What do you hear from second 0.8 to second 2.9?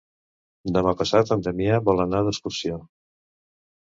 passat en Damià vol anar d'excursió.